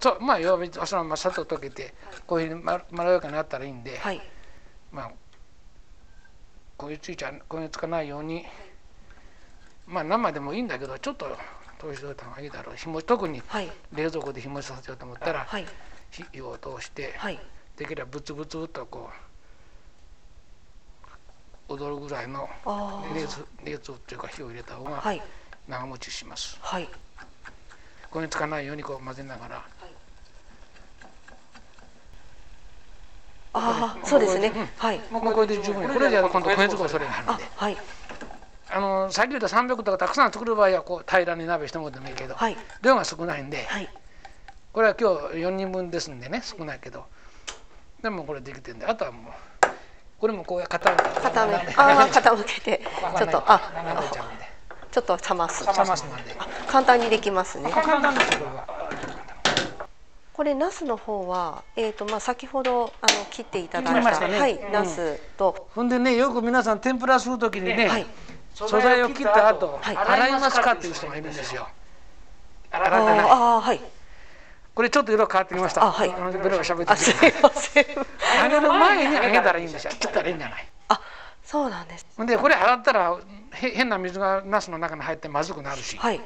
[0.00, 1.92] そうまあ弱火そのまま砂糖溶けて
[2.26, 4.20] こういうふうにままろやかになったらいいんで、はい。
[4.90, 5.10] まあ
[6.78, 8.46] 焦げついちゃ焦げつかないように
[9.86, 11.26] まあ生でもいいんだけどちょっと
[11.78, 12.76] 通しておいた方がいいだろう。
[12.76, 13.70] 日も特にはい。
[13.92, 15.66] 冷蔵庫で日持ちさせようと思ったらはい。
[16.10, 17.38] 火を通してはい。
[17.76, 19.10] できればブツブツとこ
[21.68, 25.02] う踊るぐらいのあ熱熱っていうか火を入れた方が
[25.68, 26.58] 長持ちします。
[26.62, 26.88] はい。
[28.10, 29.64] 焦げつかないようにこう混ぜながら
[33.52, 34.52] ああそうですね。
[34.54, 34.68] うん。
[34.76, 35.00] はい。
[35.10, 35.88] もうこれで十分。
[35.88, 37.44] これじゃ今度焦げつく恐れがあるんあで。
[37.56, 37.76] はい。
[38.72, 42.56] あのさっき言った300とかたくさん作る場合はこう平らに鍋してもらってもいいけど、はい。
[42.82, 43.64] 量が少ないんで。
[43.64, 43.88] はい。
[44.72, 47.04] これは今日4人分ですんでね少ないけど。
[48.02, 48.86] でもこれできてるんで。
[48.86, 49.32] あとはもう
[50.20, 52.82] これもこう傾けて傾めああ傾けて。
[53.18, 53.58] ちょっとあ
[54.12, 54.50] ちゃうんで。
[54.92, 55.66] ちょっと冷ます。
[55.66, 56.36] 冷ますなんで。
[56.68, 57.70] 簡単にできますね。
[57.72, 58.79] 簡単ですよこれは
[60.40, 64.40] これナスの方はえっ、とまあ先ほどあの切っていただいたたね。
[64.40, 64.72] はいうん。
[64.72, 65.68] ナスと。
[65.74, 68.06] ほんでねよく皆さん天ぷらする時にね、はい。
[68.54, 69.96] 素材を切った後、はい。
[69.98, 70.72] 洗いますか？
[70.72, 71.68] っていう人がいるんですよ。
[72.70, 73.82] あ洗ってないーあーはい。
[74.74, 75.84] これちょっと色変わってきました。
[75.84, 76.08] あはい。
[76.08, 77.84] のベロが喋ってあすいません。
[78.42, 79.90] 揚げる前に揚げたらいいんですよ。
[79.90, 80.66] 切ったらいいんじゃない。
[80.88, 81.02] あ
[81.44, 82.06] そうなんです。
[82.16, 86.20] ほんでこれ洗ったらへ変な水がナスの中に入ってまずくなるし、はい。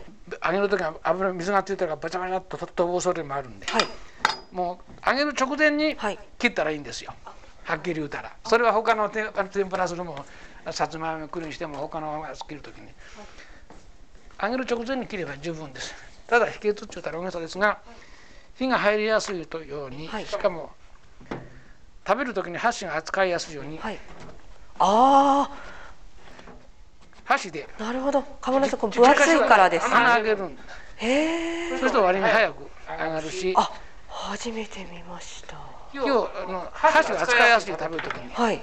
[0.45, 3.67] 揚げる時は油水がついてるからバチャバチャっと飛ぶ恐れもあるんで。
[3.67, 3.87] はい。
[4.53, 6.19] もう揚げる直前にはい。
[6.39, 7.15] 切ったらいいんですよ。
[7.65, 8.33] はっきり言うたら。
[8.47, 10.25] それは他の天天ぷらするも
[10.71, 12.89] さつまいもくるにしても他の切る時に。
[14.43, 15.95] 揚げる直前に切れば十分です。
[16.27, 17.79] ただ秘訣って言ったら大げさですが
[18.57, 20.27] 火が入りやすいというように、はい。
[20.27, 20.71] しかも
[22.07, 23.99] 食べる時に箸が扱いやすいようにはい。
[24.79, 25.49] あ
[27.25, 27.69] 箸で。
[27.79, 28.23] あなるほど。
[28.41, 30.59] 鴨梨さんこれ分厚いからです穴揚げるん
[30.97, 33.71] へえそうすると割に早く揚がるしあ
[34.09, 35.57] 初めて見ました
[35.93, 38.63] 火をあの箸が扱いやすい食べる時にはい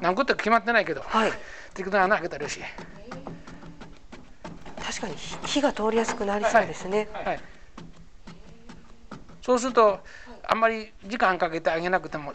[0.00, 1.32] 何個って決まってないけどはい
[1.74, 2.60] 適当に穴開けたらよし
[4.84, 5.14] 確かに
[5.46, 7.40] 火が通りやすくなりそうですねはい、
[9.42, 10.00] そうすると
[10.46, 12.32] あんまり時間かけて揚げなくても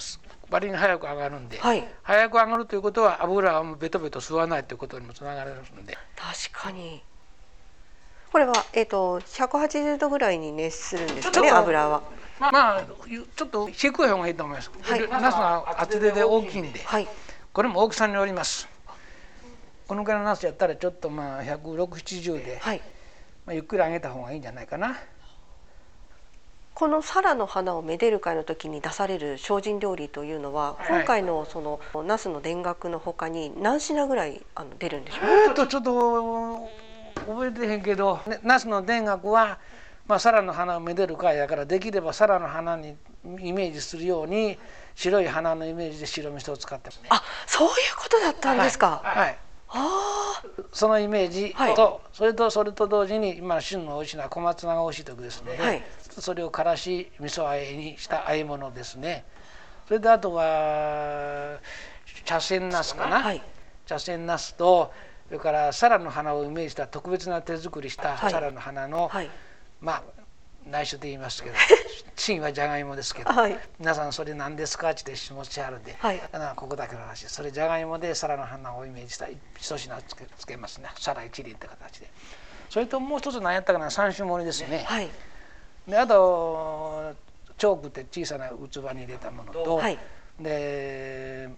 [0.49, 1.88] 割に早く揚がるんで、はい。
[2.03, 7.03] 早く揚がるということは油はベトベト吸わないということにもつながりますので確かに。
[8.32, 12.03] これはえっ、と180度ぐらいに熱するんですちょっとね油は。
[12.39, 12.84] まあ、まあ、
[13.36, 14.99] ちょっと低い方がいいと思います、はい。
[14.99, 17.08] でナスが厚手で大きいんではい。
[17.53, 18.67] これも大きさによります。
[19.88, 22.82] このくらいのナスやったらちょっとまあ16070で、はい。
[23.45, 24.97] まあ、ゆっくり揚げた方がいいんじゃないかな
[26.73, 30.88] このサラの花をめでる会の時に出される精進料理というのは、はい。
[30.89, 35.29] 今回のそのナスの田楽の他に何品ぐらいあの出るんでしょう？
[35.49, 36.69] えー、とちょっと
[37.27, 39.59] 覚えてへんけど、ね、ナスの田楽は
[40.05, 42.97] まあ、サラの花をめでる会やからできればサラの花に
[43.39, 44.59] イメージするように
[44.95, 47.01] 白い花のイメージで白味噌を使ってます。
[47.01, 47.07] ね。
[47.09, 49.01] あそういうことだったんですか？
[49.01, 49.38] はい、はい。
[49.69, 51.75] あそのイメージと、はい。
[52.12, 55.81] それとそれと同時に今旬の美味しいのは小松菜が美味しい時ですので、はい
[56.21, 59.26] それをからし味噌あえにした和え物ですね。
[59.88, 61.60] それであとは
[62.26, 63.41] 茶筅ナスかな、はい。
[63.86, 64.93] 茶筅ナスと
[65.28, 68.32] それからサラの花をイメージした特別な手作りしたはい。
[68.32, 69.30] サラの花の、はい。
[69.82, 70.04] まあ
[70.65, 71.56] 内緒で言いますけど
[72.15, 73.60] 芯はじゃがいもですけど、はい。
[73.80, 76.21] 皆さんそれ何ですかって質問してあるんで、はい。
[76.56, 77.28] ここだけの話。
[77.28, 80.89] それじゃがいもでサラの花をイメージした一品つけつけますね。
[80.97, 82.10] サラ一輪って形で。
[82.69, 83.91] それともう一つ何やったかな。
[83.91, 85.10] 三種盛りですね、はい
[85.88, 87.13] であと
[87.58, 89.98] チョークって小さな器に入れたものと、はい。
[90.39, 91.50] で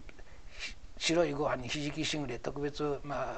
[0.60, 3.34] ひ白いご飯にひじきしぐれ特別ま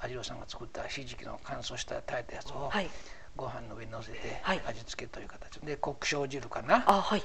[0.00, 2.88] あ有吉さんが作ったひじきの乾燥した炊いたやつをはい。
[3.36, 4.62] ご飯の上に乗せてはい。
[4.66, 5.60] 味付けという形。
[5.60, 7.22] で黒椒汁かな、あはい。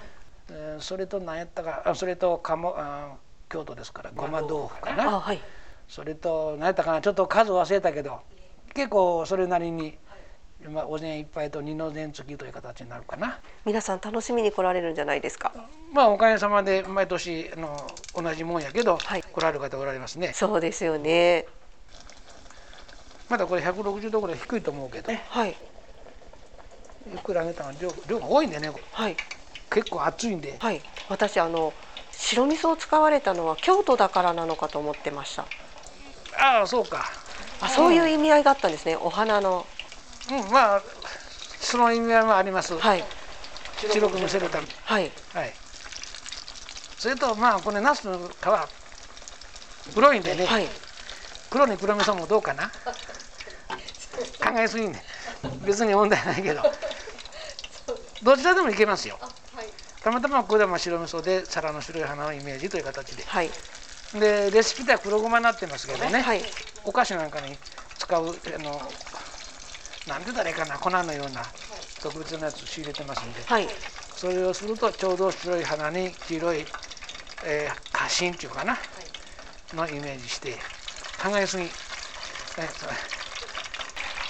[0.49, 3.15] えーそれと何やったかあそれとかもあ
[3.49, 5.39] 京都ですからごま豆腐かあなはい。
[5.87, 7.01] それと何やったかな。
[7.01, 8.21] ちょっと数忘れたけど
[8.73, 9.97] 結構それなりに、
[10.69, 13.39] まあ、お膳一杯と二の膳付きという形になるかな。
[13.65, 15.51] 皆さん楽しみに来られるんじゃないですか？
[15.91, 20.31] まあおかげさまで毎年あの同じもんやけど、はい来られる方おられますね。
[20.33, 21.45] そうですよね。
[23.29, 25.55] まだこれ160度ぐらい低いと思うけど、ゆはいっ
[27.21, 29.15] くり揚げたの量量が多いんでね、はい
[29.69, 30.55] 結構熱いんで。
[30.59, 30.81] はい。
[31.09, 31.73] 私あの
[32.11, 35.45] 白味噌を使われたのは京都だからなのかと思ってました。
[36.39, 37.05] ああそうか。
[37.61, 38.95] あそういう意味合いがあったんですね。
[38.95, 39.65] お花の
[40.31, 40.81] うんまあ
[41.59, 42.77] その意味合いもあります。
[42.77, 43.03] はい
[43.91, 44.67] 白く見せるため。
[44.85, 45.53] はいはい。
[46.97, 50.67] それとまあこれナスの皮黒いんでね、はい
[51.49, 52.69] 黒に黒味噌もどうかな。
[54.39, 55.03] 考えすぎんね。
[55.65, 56.61] 別に問題ないけど。
[58.23, 59.19] どちらでもいけますよ。
[60.01, 63.23] たまたまここでも白味噌で皿の白い花のイメージという形で。
[63.25, 63.49] はい
[64.13, 66.41] でレシピでは黒ごまになってますけどね、はい
[66.83, 67.57] お菓子なんかに
[67.97, 68.81] 使うあの
[70.07, 71.43] なんて言ったらいいかな粉のような
[72.01, 73.67] 特別なやつ仕入れてますんで、はい。
[74.15, 76.65] それをするとちょうど白い花に黄色い、
[77.45, 78.77] えー、花芯っていうかな、
[79.73, 80.51] のイメージして
[81.21, 81.67] 考えすぎ、え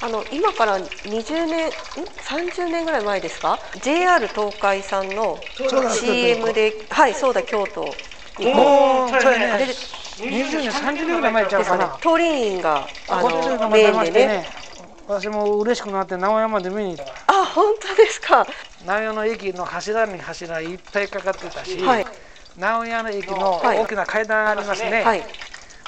[0.01, 7.85] あの今から20年ん？30年ぐらい前ですか？JR 東海さんのそうだ CM ではいそうだ京都
[8.39, 8.47] に。
[8.47, 9.45] おおそうやね。
[9.51, 11.97] あれで20年30年ぐらい前ちゃうですかな。
[12.01, 14.62] トリーンがあのメインでね
[15.07, 17.11] 私も嬉しくなって名古屋まで見に行った。
[17.27, 18.47] あ本当ですか。
[18.85, 22.05] 名古屋の駅の柱に柱いっぱいかかってたし、はい。
[22.57, 23.79] 名古屋の駅のはい。
[23.79, 25.23] 大きな階段ありますね、はい。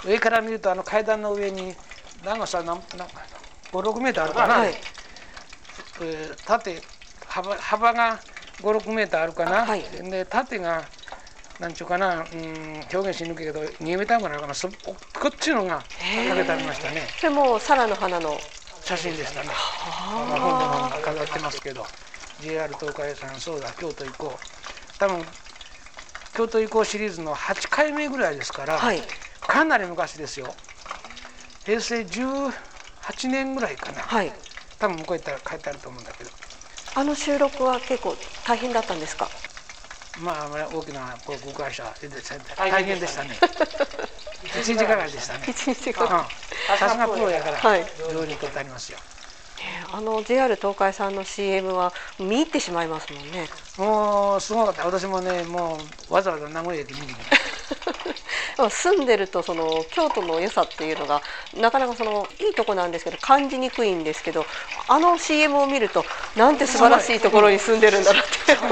[0.05, 1.73] 上から見るとあの階段の上に
[2.23, 3.07] 長さ何何
[3.71, 4.73] 56メートルあるかな、はい。
[6.01, 6.81] えー縦
[7.27, 8.19] 幅幅が
[8.61, 9.81] 56メートルあるかな、はい。
[10.09, 10.83] で縦が
[11.59, 14.53] なんちゅうかな、うん、表現しにくいけど2メートルぐらいかな。
[14.53, 14.95] そこ
[15.27, 15.85] っちのがか
[16.35, 17.07] けてありましたね。
[17.17, 18.37] それもサラの花の
[18.85, 21.85] 写真でしたね、まあ、本でも飾ってますけど
[22.39, 24.99] JR 東海さんそうだ京都行こう。
[24.99, 25.25] 多分
[26.35, 29.01] 京都行こうシリーズの8回目ぐらいですから、はい。
[29.41, 30.53] かなり昔ですよ。
[31.65, 32.51] 平成18
[33.29, 34.01] 年ぐらいかな。
[34.01, 34.31] はい。
[34.77, 36.29] 多分向こう行ったら書いてあると思うんだけど。
[36.95, 39.29] あの収録は結構大変だったんですか？
[40.21, 42.09] まあまあ大きな航空会社で
[42.55, 43.37] 大変でしたね。
[44.61, 45.45] 一日がかりでしたね。
[45.49, 47.57] 一日うんがさすがプロやから。
[47.57, 47.85] はい。
[48.11, 48.99] 上手に撮ってありますよ。
[49.91, 53.49] あの JR 東海さんの CM は見入ってしまいますもんね。
[53.77, 54.83] もうすごかった。
[54.83, 57.44] 私もねもうわざわざ名古屋駅見に行きました
[58.69, 61.21] 住んでるとその京都の良さっていうのが
[61.53, 64.45] なかなかそのいいとこなんですけど感じにくいんですけど
[64.87, 68.57] あの CM を見るとなんて素晴らしいところに住んでるんだろうって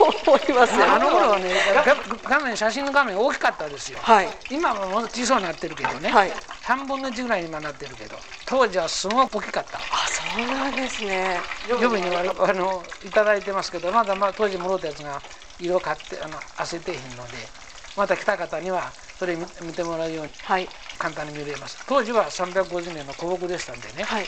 [0.00, 0.92] 思いますよ。
[0.92, 1.50] あの頃はね
[1.84, 3.98] が画面写真の画面大きかったですよ。
[4.02, 4.28] はい。
[4.50, 6.32] 今はもう小さくなってるけどね、はい。
[6.64, 9.78] 3分の1ぐらいに今なってるけど当時はすごく大きかった。
[9.78, 11.40] あそうなんですね。
[11.68, 15.20] 予備にわあのいただいてますけどまだまあ当時もろったやつが
[15.60, 17.59] 色買ってあの焦ってへんので
[17.96, 20.68] また来た方にはそれ見見てもらうようにはい。
[20.98, 21.82] 簡単に見れます。
[21.86, 24.26] 当時は350年の古木でしたんでね、はい。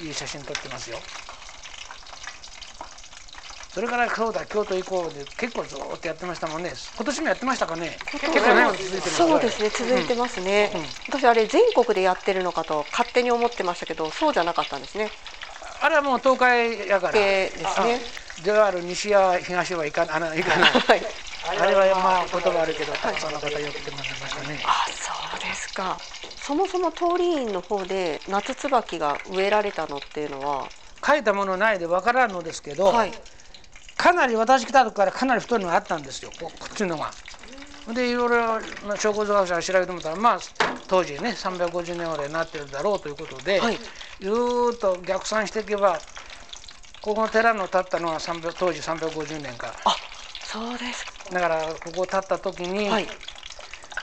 [0.00, 0.98] いい写真撮ってますよ。
[3.74, 6.72] それからそうだ京都行こうで結構ずーっとやってましたもんね。
[6.96, 7.98] 今年もやってましたかね？
[8.12, 10.80] 結構長いこと続いてますそうですね続いてますね、うん。
[10.80, 10.86] うん。
[11.08, 15.10] 私あれ全国でやってるのかと勝手に思ってましたけどそうじゃなかったんですね。
[15.82, 17.14] あれはもう東海やから。
[17.14, 18.00] 系ですね。
[18.44, 20.70] JR 西や東は行かあの行かない。
[20.78, 21.02] はい
[21.46, 25.98] あれはまあ言葉あるけどたくさんの方よく来てもらいましたねあそうですか。
[26.44, 30.68] そもそも通り院の方で夏椿が植えられたのっていうのは
[31.04, 33.12] 書いたものないでわからんのですけど、はい。
[33.96, 36.30] かなり私来た時からかなり太いのがあったんですよ。
[36.38, 37.12] ここっちのが。
[37.92, 40.38] でいろいろな証拠学者が調べてみたらまあ
[40.88, 43.74] 当時ね350年ぐらいになってるだろうということで、はい。
[43.74, 43.78] っ
[44.78, 45.98] と逆算していけば
[47.02, 49.68] ここの寺の建ったのは300当時350年か。
[49.68, 49.96] らあ
[50.44, 53.08] そうですだからここ建った時に、はい。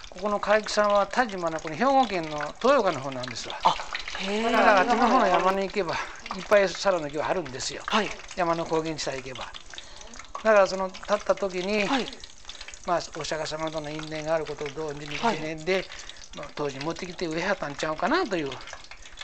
[0.09, 3.55] ここの海木さんは田島のこの兵庫県の豊岡の方なんですわ。
[3.63, 3.78] あ
[4.19, 4.43] へえ。
[4.43, 5.95] だからあっちの方の山に行けば
[6.36, 7.84] いっぱいサラの木はあるんですよ。
[7.88, 8.11] はい。
[8.36, 9.53] 山の高原地帯行けば。
[10.43, 12.09] だからその建った時に、はい。
[12.86, 15.86] まあお釈迦様との因縁があることを同時に記念で、
[16.36, 18.51] まあ、当時持ってきて植えはったんちゃうかなという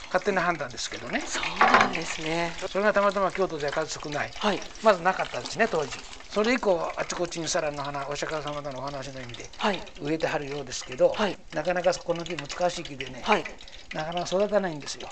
[0.07, 1.23] 勝手な判断ですけどね。
[1.25, 2.53] そうなんですね。
[2.71, 4.33] それがたまたま京都では数少ない。
[4.37, 4.61] はい。
[4.83, 5.99] まずなかったですね当時
[6.37, 9.79] それ以降あちこちにサラの花お釈迦様とのお話の意味ではい。
[9.99, 11.35] 植えてはるようですけど、はい。
[11.51, 13.43] なかなかこの木難しい木でね、はい。
[13.91, 15.09] なかなか育たないんですよ。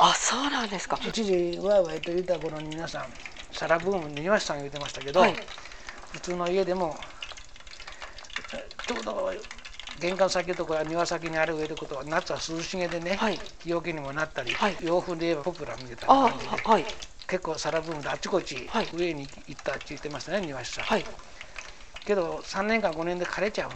[0.00, 0.98] あそうなんですか。
[1.06, 3.04] 一時ワイワイと言った頃に皆さん
[3.52, 5.34] サラブーム庭師さんが言ってましたけど、はい。
[6.14, 6.96] 普通の家でも
[8.88, 9.30] ちょうど
[10.00, 13.38] 玄関先とか庭先にある植えることは夏は涼しげでね、はい。
[13.62, 14.76] 日よけにもなったり、はい。
[14.82, 16.84] 洋風で言えばポプラみたいなあ感じではい
[17.26, 18.88] 結構サラブームであちこちはい。
[18.94, 21.04] 上に行ったって言ってましたね庭師さん、はい。
[22.04, 23.72] けど3年間5年で枯れちゃうん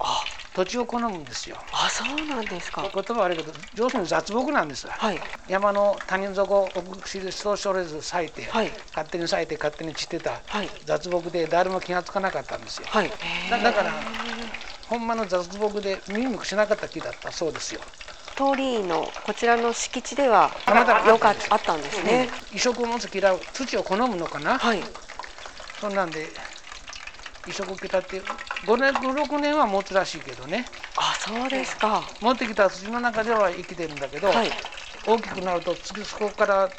[0.00, 0.24] あ。
[0.54, 1.56] 土地を好むんですよ。
[1.72, 2.88] あそうなんですか。
[2.94, 4.86] 言葉悪いけど要するに雑木なんです。
[4.86, 5.18] わはい。
[5.48, 8.70] 山の谷底奥尻人それぞれ咲いて、はい。
[8.94, 10.70] 勝手に咲いて勝手に散ってたはい。
[10.84, 13.10] 雑木で誰も気がつかなかったんですよ、はい
[13.50, 13.90] だだから
[14.88, 17.80] ほんまの雑木で見向きしなかった木だったそうですよ
[18.34, 24.82] 通りのこちらの敷地ではたまたまよかったあったんですね、移植を持つ嫌う土を好むのかな、はい。
[25.80, 26.28] そんなんで
[27.46, 28.20] 移植嫌って
[28.66, 30.66] 5年6年は持つらしいけどね。
[30.96, 32.02] あそうですか。
[32.20, 34.50] 持ってきた土の中では生きてるんだけど、はい。
[35.06, 36.70] 大きくなると次そこから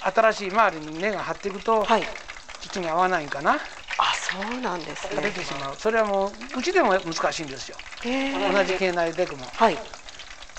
[0.00, 2.02] 新しい周りに根が張っていくと、はい。
[2.60, 3.52] 土に合わないんかな。
[3.52, 5.76] あそうなんです出ねてしまう。
[5.78, 7.76] それはもううちでも難しいんですよ。
[8.52, 9.36] 同じ系内でも。
[9.56, 9.78] はい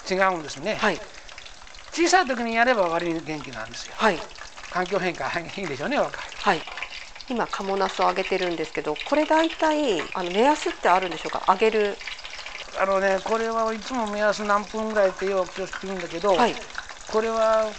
[0.10, 1.00] 違うんですね、はい。
[1.92, 3.94] 小さい時にやれば割に元気なんですよ。
[3.98, 4.20] はい。
[4.72, 6.22] 環境変化いいでしょうね若い。
[6.40, 6.62] はい。
[7.30, 11.44] 今カモナスをあげてるんですけどこれ大体あの目安ってあるんでしょうか？
[11.48, 11.96] あげる。
[12.80, 16.56] あのねこれはいつも目安何分ぐらいってよく気をつけるんだけど、はい。
[17.12, 17.72] これは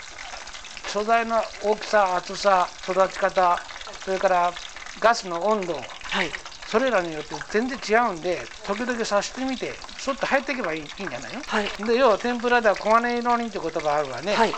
[0.87, 3.59] 素材の大きさ厚さ育ち方
[4.05, 4.53] それから
[5.01, 5.81] ガスの温度は
[6.25, 6.31] い
[6.71, 11.43] それらによって全然違うんで時々刺してみてそっと入っていけばいいいいんじゃないの？
[11.43, 11.69] はい。
[11.85, 14.53] で要は天ぷらでは黄金色にって言葉あるわね、はい。
[14.53, 14.57] あ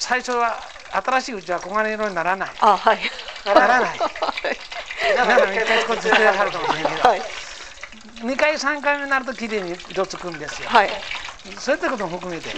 [0.00, 0.58] 最初は
[0.90, 2.48] 新しいうちは黄金色にならない。
[2.60, 2.98] あはい。
[3.44, 3.98] ならな い。
[3.98, 7.22] だから一回こっちではるかもしれないけど、はい。
[8.16, 10.90] 2回3回目になるときれいに色つくんですよ、はい。
[11.56, 12.50] そういったことも含めて。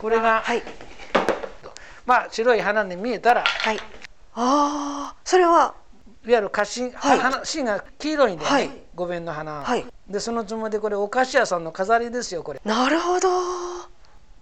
[0.00, 0.62] これが、はい。
[2.06, 3.44] まあ白い花に見えたら。
[3.44, 3.78] はい。
[4.36, 5.83] ああそれはい
[6.32, 7.18] わゆる花芯、はい。
[7.18, 8.70] 花芯が黄色いんでね、はい。
[8.94, 9.52] 五弁の花。
[9.52, 9.86] は、はい。
[10.08, 12.60] でそのつもりでこれお菓子屋さんの飾りですよこれ。
[12.64, 13.28] なるほど。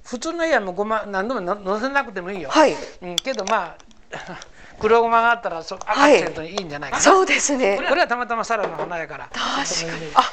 [0.05, 2.74] 普通の家はもうごま何度もののせなくてもいいよ、はい。
[3.03, 3.76] うん、けどまあ
[4.80, 7.76] 黒ごまがあったらそアクセントにいいんじゃないかな、そうですね。
[7.89, 9.28] これはたまたまサラの花やから。
[9.33, 10.11] 確かに。
[10.14, 10.30] あ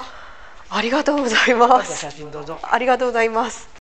[0.71, 1.97] ありがとうございます。
[1.97, 2.59] 写真どうぞ。
[2.61, 3.78] ありがとうございます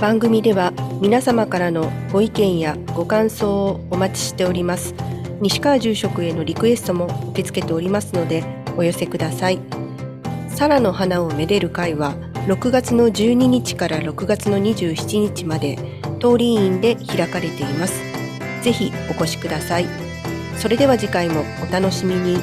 [0.00, 4.94] 番組では皆様からのご意見やご感想をお待ちしております。
[5.40, 8.44] 西川住職へのリクエストも受け付けておりますので
[8.76, 9.58] お寄せください。
[10.48, 12.14] サラの花をめでる会は
[12.46, 15.76] 6月の12日から6月の27日まで
[16.20, 18.00] 通り院で開かれています。
[18.62, 19.86] ぜひお越しください。
[20.58, 22.38] それでは次回もお楽しみに。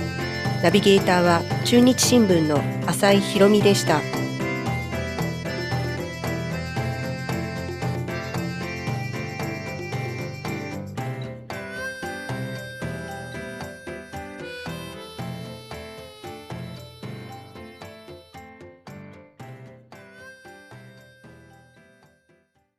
[0.61, 4.24] ナビゲーターは中日新聞の浅井博美でした。